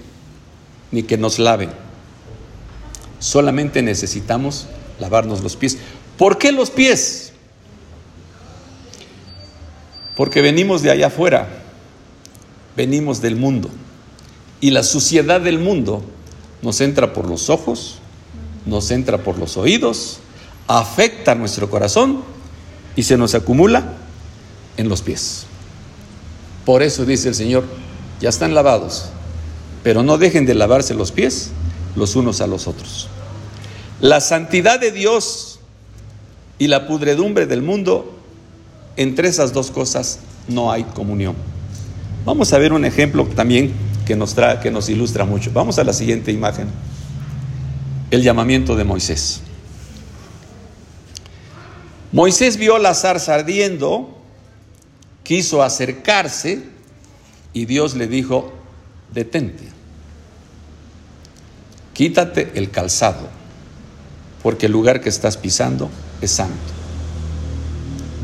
[0.92, 1.70] ni que nos laven.
[3.18, 4.66] Solamente necesitamos
[4.98, 5.78] lavarnos los pies.
[6.16, 7.32] ¿Por qué los pies?
[10.16, 11.48] Porque venimos de allá afuera,
[12.76, 13.70] venimos del mundo.
[14.60, 16.02] Y la suciedad del mundo
[16.62, 17.98] nos entra por los ojos,
[18.66, 20.20] nos entra por los oídos,
[20.66, 22.22] afecta nuestro corazón
[22.96, 23.94] y se nos acumula
[24.76, 25.46] en los pies.
[26.64, 27.64] Por eso dice el Señor,
[28.20, 29.06] ya están lavados,
[29.82, 31.50] pero no dejen de lavarse los pies
[31.96, 33.08] los unos a los otros.
[34.00, 35.60] La santidad de Dios
[36.58, 38.18] y la pudredumbre del mundo,
[38.96, 41.34] entre esas dos cosas no hay comunión.
[42.24, 43.72] Vamos a ver un ejemplo también
[44.06, 45.50] que nos, trae, que nos ilustra mucho.
[45.52, 46.68] Vamos a la siguiente imagen.
[48.10, 49.40] El llamamiento de Moisés.
[52.12, 54.18] Moisés vio la zarza ardiendo,
[55.22, 56.64] quiso acercarse,
[57.52, 58.52] y Dios le dijo,
[59.12, 59.69] detente,
[62.00, 63.28] quítate el calzado,
[64.42, 65.90] porque el lugar que estás pisando
[66.22, 66.54] es santo.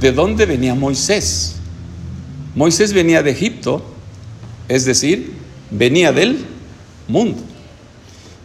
[0.00, 1.56] ¿De dónde venía Moisés?
[2.54, 3.84] Moisés venía de Egipto,
[4.66, 5.34] es decir,
[5.70, 6.46] venía del
[7.06, 7.42] mundo.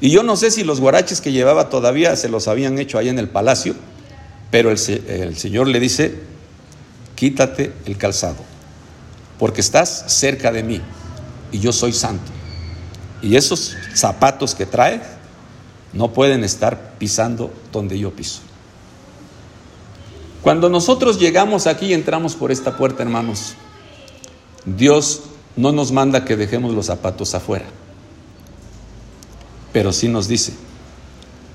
[0.02, 3.12] Y yo no sé si los guaraches que llevaba todavía se los habían hecho allá
[3.12, 3.74] en el palacio,
[4.50, 4.78] pero el,
[5.08, 6.14] el Señor le dice,
[7.16, 8.44] quítate el calzado
[9.40, 10.82] porque estás cerca de mí
[11.54, 12.34] y yo soy santo.
[13.22, 15.21] Y esos zapatos que traes
[15.94, 18.42] no pueden estar pisando donde yo piso.
[20.42, 23.54] Cuando nosotros llegamos aquí y entramos por esta puerta, hermanos,
[24.66, 25.24] Dios
[25.56, 27.66] no nos manda que dejemos los zapatos afuera,
[29.72, 30.54] pero sí nos dice,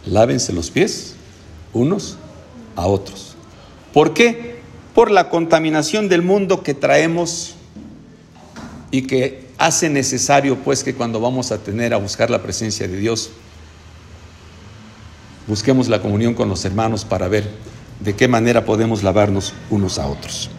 [0.07, 1.15] lávense los pies
[1.73, 2.17] unos
[2.77, 3.35] a otros.
[3.93, 4.61] ¿Por qué?
[4.95, 7.55] Por la contaminación del mundo que traemos
[8.91, 12.99] y que hace necesario pues que cuando vamos a tener a buscar la presencia de
[12.99, 13.31] Dios,
[15.47, 17.49] busquemos la comunión con los hermanos para ver
[18.01, 20.51] de qué manera podemos lavarnos unos a otros.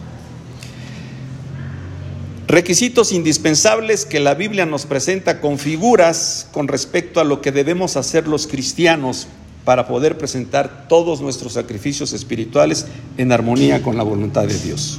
[2.46, 7.96] Requisitos indispensables que la Biblia nos presenta con figuras con respecto a lo que debemos
[7.96, 9.28] hacer los cristianos
[9.66, 12.86] para poder presentar todos nuestros sacrificios espirituales
[13.18, 14.98] en armonía con la voluntad de Dios.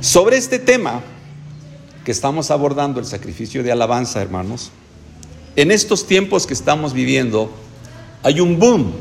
[0.00, 1.00] Sobre este tema,
[2.04, 4.72] que estamos abordando el sacrificio de alabanza, hermanos,
[5.54, 7.52] en estos tiempos que estamos viviendo
[8.22, 8.92] hay un boom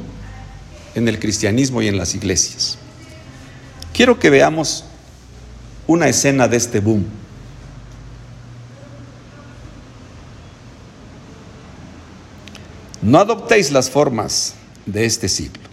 [0.95, 2.77] en el cristianismo y en las iglesias.
[3.93, 4.85] Quiero que veamos
[5.87, 7.05] una escena de este boom.
[13.01, 14.55] No adoptéis las formas
[14.85, 15.63] de este siglo.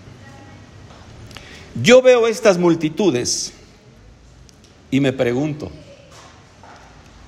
[1.83, 3.53] Yo veo estas multitudes
[4.91, 5.71] y me pregunto,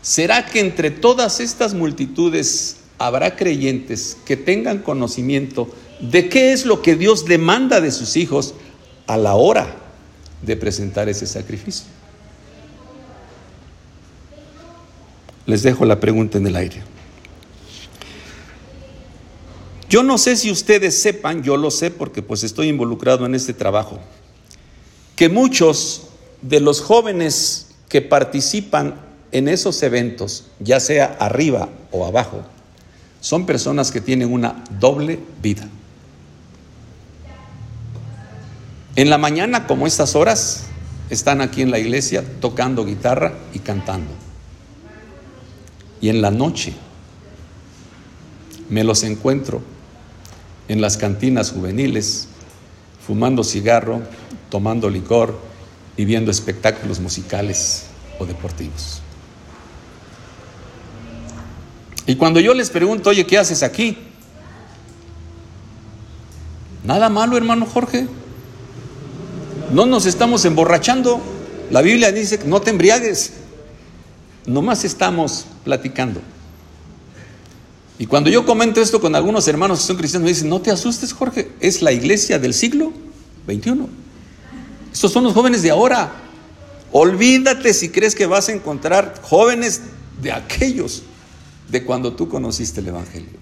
[0.02, 5.68] ¿Será que entre todas estas multitudes habrá creyentes que tengan conocimiento
[6.01, 8.55] de qué es lo que Dios demanda de sus hijos
[9.07, 9.76] a la hora
[10.42, 11.86] de presentar ese sacrificio?
[15.51, 16.82] les dejo la pregunta en el aire.
[19.88, 23.53] Yo no sé si ustedes sepan, yo lo sé porque pues estoy involucrado en este
[23.53, 23.98] trabajo,
[25.16, 26.03] que muchos
[26.40, 28.94] de los jóvenes que participan
[29.32, 32.42] en esos eventos, ya sea arriba o abajo,
[33.20, 35.68] son personas que tienen una doble vida.
[38.97, 40.64] En la mañana, como estas horas,
[41.11, 44.11] están aquí en la iglesia tocando guitarra y cantando.
[46.01, 46.74] Y en la noche
[48.68, 49.62] me los encuentro
[50.68, 52.28] en las cantinas juveniles,
[53.05, 54.03] fumando cigarro,
[54.51, 55.38] tomando licor
[55.97, 57.86] y viendo espectáculos musicales
[58.18, 59.03] o deportivos.
[62.07, 63.99] Y cuando yo les pregunto, oye, ¿qué haces aquí?
[66.84, 68.09] Nada malo, hermano Jorge.
[69.72, 71.20] No nos estamos emborrachando.
[71.70, 73.32] La Biblia dice que no te embriagues.
[74.46, 76.20] Nomás estamos platicando.
[77.98, 80.70] Y cuando yo comento esto con algunos hermanos que son cristianos, me dicen, no te
[80.70, 82.92] asustes, Jorge, es la iglesia del siglo
[83.46, 83.86] XXI.
[84.92, 86.10] Estos son los jóvenes de ahora.
[86.92, 89.82] Olvídate si crees que vas a encontrar jóvenes
[90.20, 91.02] de aquellos
[91.68, 93.38] de cuando tú conociste el Evangelio.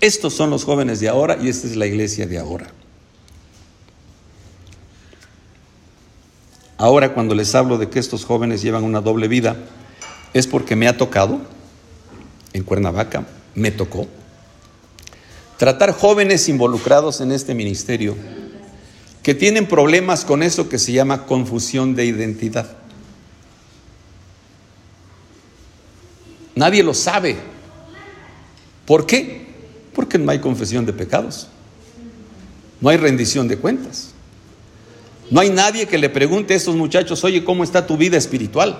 [0.00, 2.70] Estos son los jóvenes de ahora y esta es la iglesia de ahora.
[6.78, 9.56] Ahora cuando les hablo de que estos jóvenes llevan una doble vida,
[10.32, 11.40] es porque me ha tocado,
[12.52, 13.26] en Cuernavaca,
[13.56, 14.06] me tocó,
[15.56, 18.16] tratar jóvenes involucrados en este ministerio
[19.24, 22.78] que tienen problemas con eso que se llama confusión de identidad.
[26.54, 27.36] Nadie lo sabe.
[28.86, 29.46] ¿Por qué?
[29.94, 31.48] Porque no hay confesión de pecados.
[32.80, 34.07] No hay rendición de cuentas.
[35.30, 38.78] No hay nadie que le pregunte a estos muchachos, oye, ¿cómo está tu vida espiritual?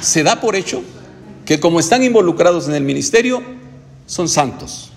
[0.00, 0.82] Se da por hecho
[1.44, 3.42] que como están involucrados en el ministerio,
[4.06, 4.90] son santos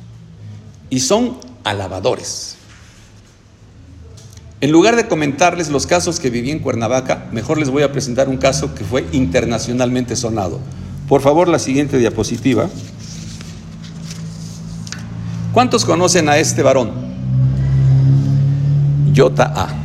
[0.89, 2.55] y son alabadores.
[4.59, 8.27] En lugar de comentarles los casos que viví en Cuernavaca, mejor les voy a presentar
[8.27, 10.59] un caso que fue internacionalmente sonado.
[11.07, 12.69] Por favor, la siguiente diapositiva.
[15.53, 17.06] ¿Cuántos conocen a este varón?
[19.17, 19.75] Jota A.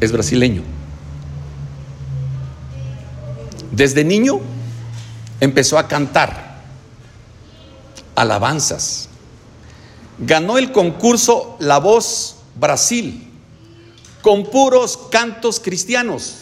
[0.00, 0.62] Es brasileño.
[3.70, 4.40] Desde niño
[5.38, 6.60] empezó a cantar
[8.16, 9.08] alabanzas.
[10.18, 13.30] Ganó el concurso La Voz Brasil
[14.22, 16.38] con puros cantos cristianos.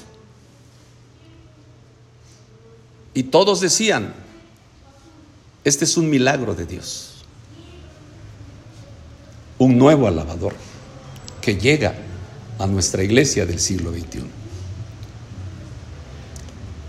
[3.12, 4.14] Y todos decían,
[5.64, 7.16] este es un milagro de Dios,
[9.58, 10.54] un nuevo alabador
[11.44, 11.94] que llega
[12.58, 14.22] a nuestra iglesia del siglo XXI.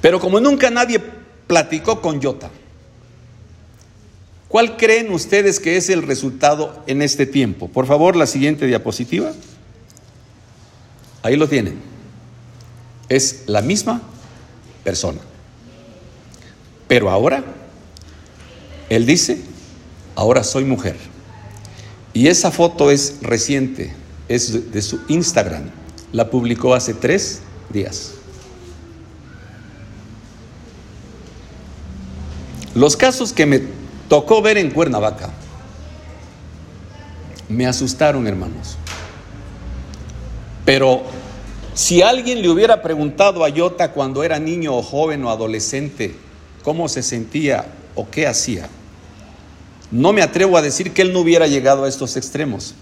[0.02, 1.02] Pero como nunca nadie
[1.46, 2.50] platicó con Jota,
[4.48, 7.68] ¿cuál creen ustedes que es el resultado en este tiempo?
[7.68, 9.34] Por favor, la siguiente diapositiva.
[11.22, 11.78] Ahí lo tienen.
[13.10, 14.02] Es la misma
[14.86, 15.20] persona.
[16.88, 17.44] Pero ahora,
[18.90, 19.42] él dice,
[20.16, 20.96] ahora soy mujer.
[22.14, 23.92] Y esa foto es reciente,
[24.28, 25.70] es de su Instagram.
[26.12, 28.14] La publicó hace tres días.
[32.74, 33.62] Los casos que me
[34.10, 35.30] tocó ver en Cuernavaca
[37.48, 38.78] me asustaron, hermanos.
[40.66, 41.04] Pero
[41.74, 46.16] si alguien le hubiera preguntado a Yota cuando era niño o joven o adolescente
[46.64, 48.68] cómo se sentía o qué hacía,
[49.92, 52.74] no me atrevo a decir que él no hubiera llegado a estos extremos.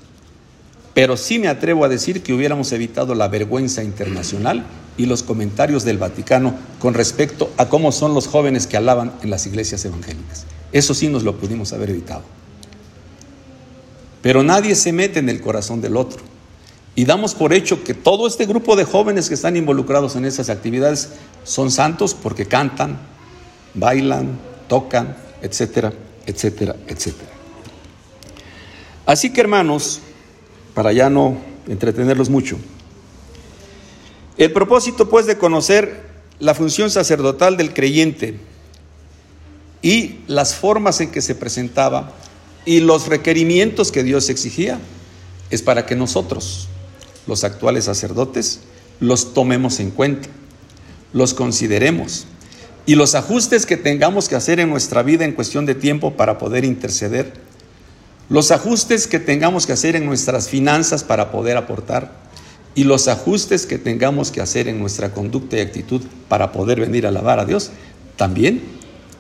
[0.94, 4.66] Pero sí me atrevo a decir que hubiéramos evitado la vergüenza internacional
[4.96, 9.30] y los comentarios del Vaticano con respecto a cómo son los jóvenes que alaban en
[9.30, 10.46] las iglesias evangélicas.
[10.72, 12.24] Eso sí nos lo pudimos haber evitado.
[14.22, 16.22] Pero nadie se mete en el corazón del otro.
[16.96, 20.50] Y damos por hecho que todo este grupo de jóvenes que están involucrados en esas
[20.50, 21.10] actividades
[21.44, 23.00] son santos porque cantan,
[23.74, 24.38] bailan,
[24.68, 25.92] tocan, etcétera,
[26.28, 27.32] etcétera, etcétera.
[29.08, 30.02] Así que hermanos,
[30.74, 32.58] para ya no entretenerlos mucho.
[34.38, 36.02] El propósito, pues, de conocer
[36.40, 38.40] la función sacerdotal del creyente
[39.82, 42.14] y las formas en que se presentaba
[42.66, 44.80] y los requerimientos que Dios exigía,
[45.50, 46.68] es para que nosotros,
[47.28, 48.62] los actuales sacerdotes,
[49.00, 50.30] los tomemos en cuenta,
[51.12, 52.26] los consideremos
[52.86, 56.38] y los ajustes que tengamos que hacer en nuestra vida en cuestión de tiempo para
[56.38, 57.34] poder interceder
[58.30, 62.12] los ajustes que tengamos que hacer en nuestras finanzas para poder aportar
[62.76, 67.06] y los ajustes que tengamos que hacer en nuestra conducta y actitud para poder venir
[67.06, 67.72] a alabar a Dios,
[68.16, 68.64] también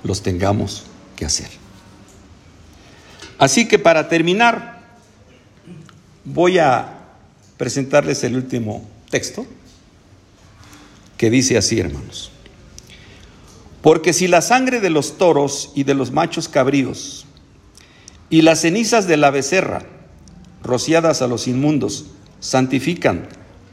[0.04, 0.84] los tengamos
[1.16, 1.49] que hacer.
[3.38, 4.82] Así que para terminar,
[6.24, 6.99] voy a
[7.58, 9.45] presentarles el último texto
[11.18, 12.32] que dice así, hermanos.
[13.82, 17.26] Porque si la sangre de los toros y de los machos cabríos
[18.34, 19.84] y las cenizas de la becerra,
[20.63, 22.07] rociadas a los inmundos,
[22.39, 23.27] santifican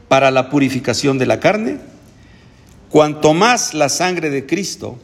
[0.06, 1.78] para la purificación de la carne,
[2.90, 4.98] cuanto más la sangre de Cristo,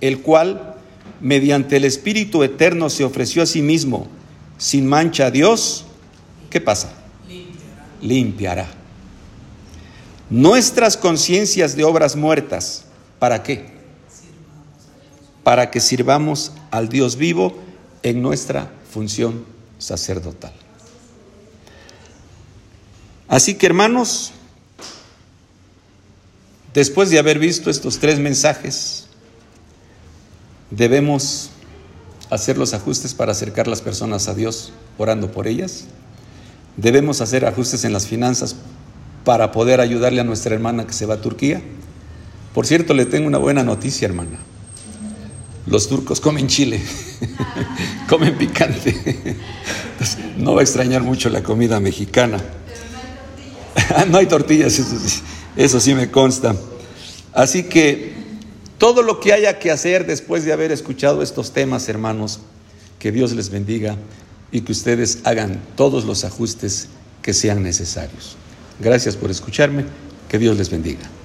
[0.00, 0.76] el cual,
[1.20, 4.08] mediante el Espíritu Eterno, se ofreció a sí mismo
[4.56, 5.84] sin mancha a Dios,
[6.48, 6.90] ¿qué pasa?
[7.28, 7.86] Limpiará.
[8.00, 8.66] Limpiará.
[10.30, 12.86] Nuestras conciencias de obras muertas,
[13.18, 13.74] ¿para qué?
[15.44, 17.68] Para que sirvamos al Dios vivo
[18.02, 19.44] en nuestra función
[19.78, 20.52] sacerdotal.
[23.28, 24.32] Así que hermanos,
[26.74, 29.06] después de haber visto estos tres mensajes,
[30.70, 31.50] debemos
[32.30, 35.84] hacer los ajustes para acercar las personas a Dios orando por ellas.
[36.76, 38.56] Debemos hacer ajustes en las finanzas
[39.24, 41.60] para poder ayudarle a nuestra hermana que se va a Turquía.
[42.54, 44.38] Por cierto, le tengo una buena noticia, hermana.
[45.66, 46.80] Los turcos comen chile,
[48.08, 49.36] comen picante.
[50.38, 52.42] no va a extrañar mucho la comida mexicana.
[54.08, 54.96] no hay tortillas, eso
[55.56, 56.56] eso sí me consta.
[57.32, 58.12] Así que
[58.78, 62.40] todo lo que haya que hacer después de haber escuchado estos temas, hermanos,
[62.98, 63.96] que Dios les bendiga
[64.52, 66.88] y que ustedes hagan todos los ajustes
[67.22, 68.36] que sean necesarios.
[68.80, 69.84] Gracias por escucharme,
[70.28, 71.19] que Dios les bendiga.